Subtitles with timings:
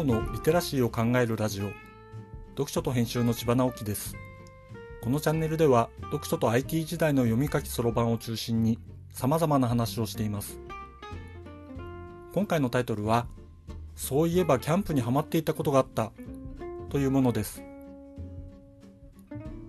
[0.00, 1.72] おのリテラシーを考えるラジオ。
[2.52, 4.16] 読書と編集の千葉直樹です。
[5.02, 8.78] このチャンネルでは読書と IT 時代の読み書きそろばんを中心に
[9.10, 10.58] 様々な話をしています。
[12.32, 13.26] 今回のタイトルは
[13.94, 16.12] そういえばキャンプにはまっていたことがあった
[16.88, 17.62] というものです。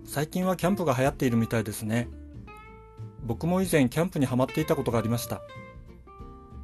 [0.06, 2.08] 最近はキャンプが流行っているみたいですね。
[3.22, 5.42] 僕も以前キャンプにはまっていたことがありました。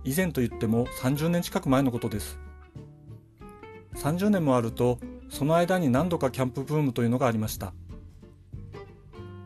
[0.05, 2.48] 以前と言っても30年近く前のことです。
[3.99, 4.99] 30年もあると
[5.29, 7.73] その間に何度かキャンプブームというのがありました。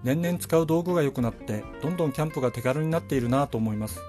[0.03, 4.01] 年々使う道具が良くなってどんどんキャンプが手軽になっているなと思います。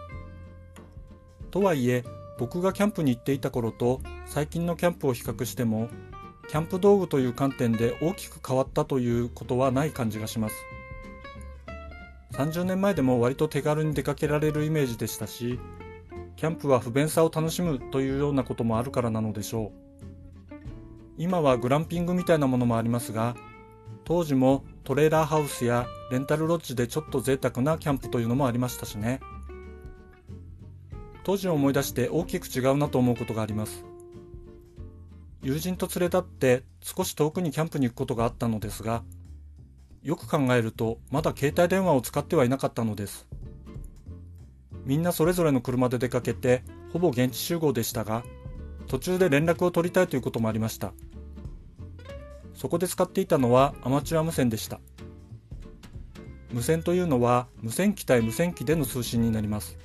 [1.52, 2.04] とはいえ
[2.40, 5.88] 僕がキャンプに行っていた頃と最近のキャンプを比較しても
[6.50, 10.56] キャンプ道具という観点で大きく変わったということはない感じがします。
[12.34, 15.60] 30年前でも割と手軽に出かけられるイメージでしたし
[16.36, 19.93] キャンプは不便さを楽しむというようなこともあるからなのでしょう。
[21.18, 23.36] 今はグランピングみたいなものもありますが
[24.06, 29.22] 当時もトレーラーハウスやレンタルロッジでちょっと贅沢なキャンプというのもありましたしね。
[31.24, 33.86] 当時を思い出して大きく違うなと思うことがあります。
[35.42, 39.04] 友人と連れ立って少し遠くにキャンプに行くことがあったのですが
[40.02, 43.28] よく考えるとまだ携帯電話を使ってはいなかったのです。
[44.86, 48.24] みんなそれぞれの車で出かけてほぼ現地集合でしたが
[48.88, 50.94] 途中で連絡を取りたいということもありました。
[52.54, 54.80] そこで使っていたのはアマチュア無線でした。
[56.52, 59.78] 無線というのは無線機対無線機での通信になります。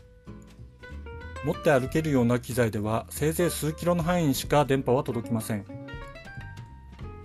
[1.44, 5.64] 持って歩けるような機材ではせいぜい数キロの範囲にしか電波は届きません。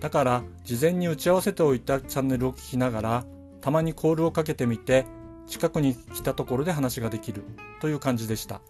[0.00, 3.24] だから事前に打ち合わせておいたチャンネルを聞きながら
[3.60, 5.06] たまにコールをかけてみて
[5.46, 7.44] 近くに来たところで話ができる
[7.80, 8.60] という感じでした。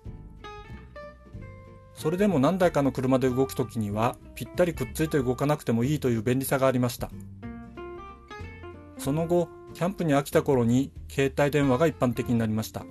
[1.95, 7.11] それでも何台かの車で動く時にはぴったりくっついて動かなくてもいいという便利さがありました。
[8.99, 12.85] その後キャンプに飽きた頃に携帯電話が一般的になりました。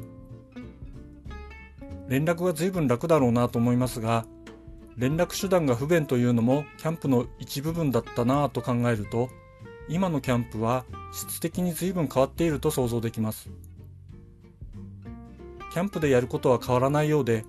[2.08, 4.26] 連絡が随分楽だろうなと思いますが
[4.98, 9.30] 連絡手段が不便というのもキャンプの一部分だったなぁと考えると
[9.90, 13.50] 今のキャンプは質的に随分変わっていると想像できます。
[15.72, 17.46] キャンプでやることは変わらないようで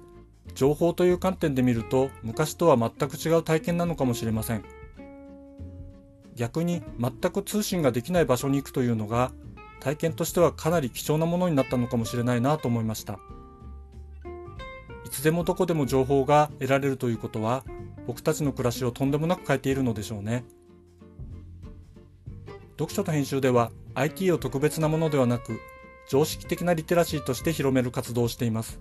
[0.54, 4.64] 情報という観点で見ると昔とは全く違う体験なのかもしれません。
[6.36, 9.30] 逆に全く通信ができない場所に行くというのが
[9.80, 13.18] 体験としてはかなり貴重なものになったのかもしれないなと思いました。
[15.04, 17.64] いつでもどこでも情報が得られるということは
[18.06, 20.44] 僕たちの暮らしをとんでもなく変えているのでしょうね。
[22.72, 25.60] 読書と編集では IT を特別なものではなく
[26.08, 28.80] 常識的なリテラシーとして広める活動をしています。